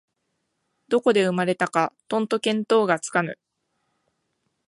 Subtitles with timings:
[0.87, 3.37] どこで生まれたかとんと見当がつかぬ